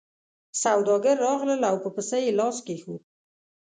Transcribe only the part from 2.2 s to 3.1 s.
یې لاس کېښود.